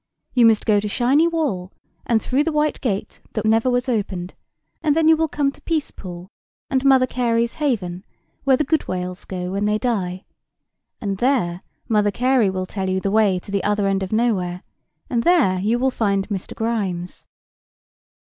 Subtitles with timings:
[0.33, 1.71] You must go to Shiny Wall,
[2.07, 4.33] and through the white gate that never was opened;
[4.81, 6.27] and then you will come to Peacepool,
[6.71, 8.03] and Mother Carey's Haven,
[8.43, 10.25] where the good whales go when they die.
[10.99, 14.63] And there Mother Carey will tell you the way to the Other end of Nowhere,
[15.07, 16.55] and there you will find Mr.
[16.55, 17.27] Grimes."